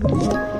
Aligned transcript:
you 0.00 0.57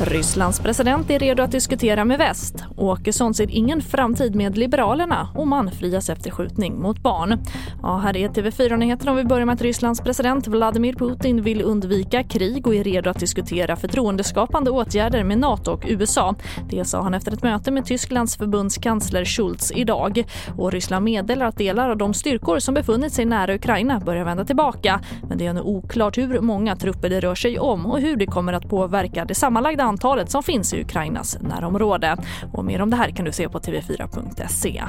Rysslands 0.00 0.60
president 0.60 1.10
är 1.10 1.18
redo 1.18 1.42
att 1.42 1.50
diskutera 1.50 2.04
med 2.04 2.18
väst. 2.18 2.64
Åkesson 2.76 3.34
ser 3.34 3.50
ingen 3.50 3.82
framtid 3.82 4.34
med 4.34 4.58
Liberalerna 4.58 5.28
och 5.34 5.48
man 5.48 5.70
frias 5.70 6.10
efter 6.10 6.30
skjutning 6.30 6.80
mot 6.80 7.02
barn. 7.02 7.38
Ja, 7.82 7.96
här 7.96 8.16
är 8.16 8.28
TV4-nyheterna 8.28 9.14
vi 9.14 9.24
börjar 9.24 9.46
med 9.46 9.52
att 9.52 9.62
Rysslands 9.62 10.00
president 10.00 10.46
Vladimir 10.46 10.94
Putin 10.94 11.42
vill 11.42 11.62
undvika 11.62 12.22
krig 12.22 12.66
och 12.66 12.74
är 12.74 12.84
redo 12.84 13.10
att 13.10 13.18
diskutera 13.18 13.76
förtroendeskapande 13.76 14.70
åtgärder 14.70 15.24
med 15.24 15.38
Nato 15.38 15.70
och 15.70 15.84
USA. 15.88 16.34
Det 16.70 16.84
sa 16.84 17.02
han 17.02 17.14
efter 17.14 17.32
ett 17.32 17.42
möte 17.42 17.70
med 17.70 17.84
Tysklands 17.84 18.36
förbundskansler 18.36 19.24
Schulz 19.24 19.72
idag. 19.74 20.24
Och 20.56 20.72
Ryssland 20.72 21.04
meddelar 21.04 21.46
att 21.46 21.56
delar 21.56 21.90
av 21.90 21.96
de 21.96 22.14
styrkor 22.14 22.58
som 22.58 22.74
befunnit 22.74 23.12
sig 23.12 23.24
nära 23.24 23.54
Ukraina 23.54 24.00
börjar 24.00 24.24
vända 24.24 24.44
tillbaka. 24.44 25.00
Men 25.28 25.38
det 25.38 25.46
är 25.46 25.52
nu 25.52 25.60
oklart 25.60 26.18
hur 26.18 26.40
många 26.40 26.76
trupper 26.76 27.10
det 27.10 27.20
rör 27.20 27.34
sig 27.34 27.58
om 27.58 27.86
och 27.86 28.00
hur 28.00 28.16
det 28.16 28.26
kommer 28.26 28.52
att 28.52 28.68
påverka 28.68 29.24
det 29.24 29.34
sammanlagda 29.34 29.85
antalet 29.86 30.30
som 30.30 30.42
finns 30.42 30.74
i 30.74 30.80
Ukrainas 30.80 31.38
närområde. 31.40 32.16
Och 32.52 32.64
mer 32.64 32.82
om 32.82 32.90
det 32.90 32.96
här 32.96 33.10
kan 33.10 33.24
du 33.24 33.32
se 33.32 33.48
på 33.48 33.58
tv4.se. 33.58 34.82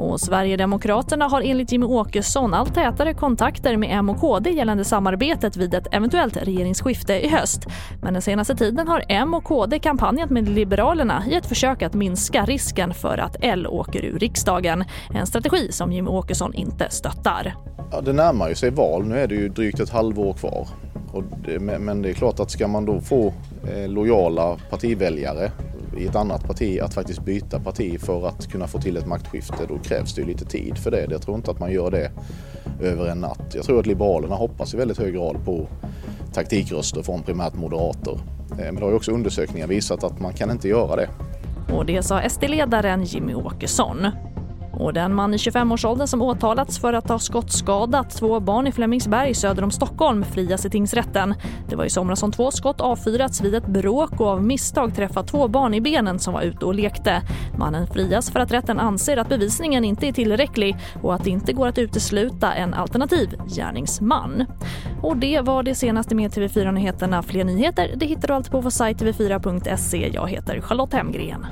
Och 0.00 0.20
Sverigedemokraterna 0.20 1.28
har 1.28 1.42
enligt 1.42 1.72
Jimmy 1.72 1.86
Åkesson 1.86 2.54
allt 2.54 2.74
tätare 2.74 3.14
kontakter 3.14 3.76
med 3.76 3.88
M 3.92 4.08
och 4.08 4.20
KD 4.20 4.50
gällande 4.50 4.84
samarbetet 4.84 5.56
vid 5.56 5.74
ett 5.74 5.86
eventuellt 5.90 6.36
regeringsskifte 6.36 7.26
i 7.26 7.28
höst. 7.28 7.66
Men 8.02 8.12
den 8.12 8.22
senaste 8.22 8.54
tiden 8.54 8.88
har 8.88 9.04
M 9.08 9.34
och 9.34 9.44
KD 9.44 9.78
kampanjat 9.78 10.30
med 10.30 10.48
Liberalerna 10.48 11.24
i 11.30 11.34
ett 11.34 11.46
försök 11.46 11.82
att 11.82 11.94
minska 11.94 12.44
risken 12.44 12.94
för 12.94 13.18
att 13.18 13.36
L 13.40 13.66
åker 13.66 14.04
ur 14.04 14.18
riksdagen. 14.18 14.84
En 15.14 15.26
strategi 15.26 15.72
som 15.72 15.92
Jimmy 15.92 16.08
Åkesson 16.08 16.54
inte 16.54 16.90
stöttar. 16.90 17.54
Ja, 17.92 18.00
det 18.00 18.12
närmar 18.12 18.48
ju 18.48 18.54
sig 18.54 18.70
val. 18.70 19.06
Nu 19.06 19.18
är 19.18 19.26
det 19.26 19.34
ju 19.34 19.48
drygt 19.48 19.80
ett 19.80 19.90
halvår 19.90 20.32
kvar. 20.32 20.68
Det, 21.44 21.58
men 21.58 22.02
det 22.02 22.10
är 22.10 22.14
klart 22.14 22.40
att 22.40 22.50
ska 22.50 22.68
man 22.68 22.84
då 22.84 23.00
få 23.00 23.32
eh, 23.72 23.88
lojala 23.88 24.56
partiväljare 24.70 25.52
i 25.96 26.06
ett 26.06 26.16
annat 26.16 26.44
parti 26.46 26.80
att 26.80 26.94
faktiskt 26.94 27.24
byta 27.24 27.60
parti 27.60 28.00
för 28.00 28.28
att 28.28 28.46
kunna 28.46 28.66
få 28.66 28.80
till 28.80 28.96
ett 28.96 29.06
maktskifte 29.06 29.66
då 29.68 29.78
krävs 29.78 30.14
det 30.14 30.20
ju 30.20 30.26
lite 30.26 30.44
tid 30.44 30.78
för 30.78 30.90
det. 30.90 31.06
Jag 31.10 31.22
tror 31.22 31.36
inte 31.36 31.50
att 31.50 31.60
man 31.60 31.72
gör 31.72 31.90
det 31.90 32.10
över 32.80 33.06
en 33.06 33.18
natt. 33.18 33.52
Jag 33.54 33.64
tror 33.64 33.80
att 33.80 33.86
Liberalerna 33.86 34.34
hoppas 34.34 34.74
i 34.74 34.76
väldigt 34.76 34.98
hög 34.98 35.14
grad 35.14 35.44
på 35.44 35.66
taktikröster 36.32 37.02
från 37.02 37.22
primärt 37.22 37.54
moderater. 37.54 38.12
Eh, 38.50 38.64
men 38.64 38.74
det 38.74 38.82
har 38.82 38.90
ju 38.90 38.96
också 38.96 39.12
undersökningar 39.12 39.66
visat 39.66 40.04
att 40.04 40.20
man 40.20 40.32
kan 40.32 40.50
inte 40.50 40.68
göra 40.68 40.96
det. 40.96 41.08
Och 41.72 41.86
det 41.86 42.02
sa 42.02 42.28
SD-ledaren 42.28 43.04
Jimmy 43.04 43.34
Åkesson. 43.34 44.06
Och 44.80 44.92
den 44.92 45.14
man 45.14 45.34
i 45.34 45.36
25-årsåldern 45.36 46.06
som 46.06 46.22
åtalats 46.22 46.78
för 46.78 46.92
att 46.92 47.08
ha 47.08 47.18
skottskadat 47.18 48.10
två 48.10 48.40
barn 48.40 48.66
i 48.66 48.72
Flemingsberg 48.72 49.34
söder 49.34 49.64
om 49.64 49.70
Stockholm 49.70 50.24
frias 50.24 50.66
i 50.66 50.70
tingsrätten. 50.70 51.34
Det 51.68 51.76
var 51.76 51.84
i 51.84 51.90
somras 51.90 52.20
som 52.20 52.32
två 52.32 52.50
skott 52.50 52.80
avfyrats 52.80 53.40
vid 53.40 53.54
ett 53.54 53.66
bråk 53.66 54.20
och 54.20 54.26
av 54.26 54.42
misstag 54.42 54.94
träffat 54.94 55.28
två 55.28 55.48
barn 55.48 55.74
i 55.74 55.80
benen 55.80 56.18
som 56.18 56.34
var 56.34 56.42
ute 56.42 56.64
och 56.64 56.74
lekte. 56.74 57.22
Mannen 57.58 57.86
frias 57.86 58.30
för 58.30 58.40
att 58.40 58.52
rätten 58.52 58.78
anser 58.78 59.16
att 59.16 59.28
bevisningen 59.28 59.84
inte 59.84 60.08
är 60.08 60.12
tillräcklig 60.12 60.76
och 61.02 61.14
att 61.14 61.24
det 61.24 61.30
inte 61.30 61.52
går 61.52 61.68
att 61.68 61.78
utesluta 61.78 62.52
en 62.52 62.74
alternativ 62.74 63.28
gärningsman. 63.46 64.46
Och 65.02 65.16
det 65.16 65.40
var 65.40 65.62
det 65.62 65.74
senaste 65.74 66.14
med 66.14 66.30
TV4 66.30 66.72
Nyheterna. 66.72 67.22
Fler 67.22 67.44
nyheter 67.44 67.90
det 67.96 68.06
hittar 68.06 68.28
du 68.28 68.34
alltid 68.34 68.52
på 68.52 68.60
vår 68.60 68.70
sajt 68.70 69.02
tv4.se. 69.02 70.10
Jag 70.14 70.28
heter 70.28 70.60
Charlotte 70.60 70.92
Hemgren. 70.92 71.46